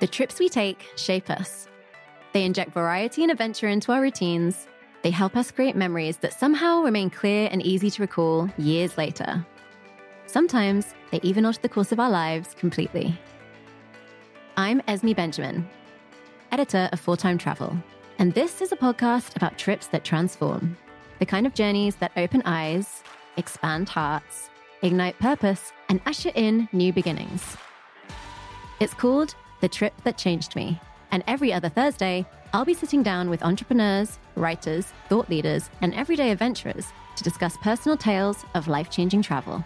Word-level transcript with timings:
The 0.00 0.06
trips 0.06 0.38
we 0.38 0.48
take 0.48 0.86
shape 0.96 1.28
us. 1.28 1.66
They 2.32 2.44
inject 2.44 2.72
variety 2.72 3.22
and 3.22 3.32
adventure 3.32 3.66
into 3.66 3.90
our 3.90 4.00
routines. 4.00 4.68
They 5.02 5.10
help 5.10 5.36
us 5.36 5.50
create 5.50 5.74
memories 5.74 6.18
that 6.18 6.38
somehow 6.38 6.82
remain 6.82 7.10
clear 7.10 7.48
and 7.50 7.60
easy 7.62 7.90
to 7.90 8.02
recall 8.02 8.48
years 8.58 8.96
later. 8.96 9.44
Sometimes 10.26 10.94
they 11.10 11.18
even 11.22 11.44
alter 11.44 11.60
the 11.62 11.68
course 11.68 11.90
of 11.90 11.98
our 11.98 12.10
lives 12.10 12.54
completely. 12.54 13.18
I'm 14.56 14.82
Esme 14.86 15.12
Benjamin, 15.12 15.68
editor 16.52 16.88
of 16.92 17.00
Full 17.00 17.16
Time 17.16 17.38
Travel, 17.38 17.76
and 18.18 18.34
this 18.34 18.60
is 18.60 18.70
a 18.70 18.76
podcast 18.76 19.34
about 19.34 19.58
trips 19.58 19.88
that 19.88 20.04
transform 20.04 20.76
the 21.18 21.26
kind 21.26 21.46
of 21.46 21.54
journeys 21.54 21.96
that 21.96 22.12
open 22.16 22.42
eyes, 22.44 23.02
expand 23.36 23.88
hearts, 23.88 24.50
ignite 24.82 25.18
purpose, 25.18 25.72
and 25.88 26.00
usher 26.06 26.30
in 26.36 26.68
new 26.72 26.92
beginnings. 26.92 27.56
It's 28.80 28.94
called 28.94 29.34
The 29.60 29.68
Trip 29.68 29.92
That 30.04 30.16
Changed 30.16 30.54
Me. 30.54 30.80
And 31.10 31.24
every 31.26 31.52
other 31.52 31.68
Thursday, 31.68 32.24
I'll 32.52 32.64
be 32.64 32.74
sitting 32.74 33.02
down 33.02 33.28
with 33.28 33.42
entrepreneurs, 33.42 34.20
writers, 34.36 34.92
thought 35.08 35.28
leaders, 35.28 35.68
and 35.82 35.92
everyday 35.94 36.30
adventurers 36.30 36.86
to 37.16 37.24
discuss 37.24 37.56
personal 37.56 37.96
tales 37.96 38.44
of 38.54 38.68
life 38.68 38.88
changing 38.88 39.22
travel. 39.22 39.64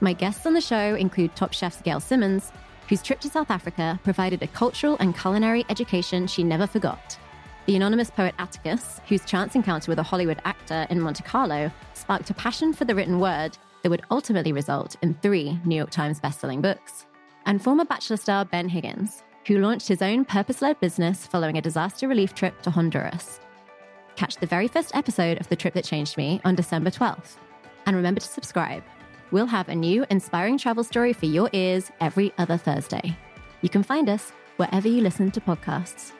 My 0.00 0.12
guests 0.12 0.44
on 0.44 0.52
the 0.52 0.60
show 0.60 0.94
include 0.94 1.34
Top 1.34 1.54
Chef's 1.54 1.80
Gail 1.80 1.98
Simmons, 1.98 2.52
whose 2.86 3.02
trip 3.02 3.18
to 3.20 3.30
South 3.30 3.50
Africa 3.50 3.98
provided 4.04 4.42
a 4.42 4.48
cultural 4.48 4.98
and 5.00 5.16
culinary 5.16 5.64
education 5.70 6.26
she 6.26 6.44
never 6.44 6.66
forgot. 6.66 7.18
The 7.64 7.76
anonymous 7.76 8.10
poet 8.10 8.34
Atticus, 8.38 9.00
whose 9.08 9.24
chance 9.24 9.54
encounter 9.54 9.90
with 9.90 9.98
a 9.98 10.02
Hollywood 10.02 10.42
actor 10.44 10.86
in 10.90 11.00
Monte 11.00 11.24
Carlo 11.24 11.72
sparked 11.94 12.28
a 12.28 12.34
passion 12.34 12.74
for 12.74 12.84
the 12.84 12.94
written 12.94 13.20
word 13.20 13.56
that 13.82 13.88
would 13.88 14.04
ultimately 14.10 14.52
result 14.52 14.96
in 15.00 15.14
three 15.14 15.58
New 15.64 15.76
York 15.76 15.90
Times 15.90 16.20
bestselling 16.20 16.60
books 16.60 17.06
and 17.46 17.62
former 17.62 17.84
Bachelor 17.84 18.16
star 18.16 18.44
Ben 18.44 18.68
Higgins, 18.68 19.22
who 19.46 19.58
launched 19.58 19.88
his 19.88 20.02
own 20.02 20.24
purpose 20.24 20.60
led 20.60 20.78
business 20.80 21.26
following 21.26 21.56
a 21.56 21.62
disaster 21.62 22.08
relief 22.08 22.34
trip 22.34 22.60
to 22.62 22.70
Honduras. 22.70 23.40
Catch 24.16 24.36
the 24.36 24.46
very 24.46 24.68
first 24.68 24.94
episode 24.94 25.40
of 25.40 25.48
The 25.48 25.56
Trip 25.56 25.74
That 25.74 25.84
Changed 25.84 26.16
Me 26.16 26.40
on 26.44 26.54
December 26.54 26.90
12th. 26.90 27.36
And 27.86 27.94
remember 27.94 28.20
to 28.20 28.26
subscribe. 28.26 28.82
We'll 29.30 29.46
have 29.46 29.68
a 29.68 29.74
new 29.74 30.04
inspiring 30.10 30.58
travel 30.58 30.84
story 30.84 31.12
for 31.12 31.26
your 31.26 31.50
ears 31.52 31.90
every 32.00 32.32
other 32.38 32.56
Thursday. 32.56 33.16
You 33.60 33.68
can 33.68 33.82
find 33.82 34.08
us 34.08 34.32
wherever 34.56 34.88
you 34.88 35.02
listen 35.02 35.30
to 35.32 35.40
podcasts. 35.40 36.12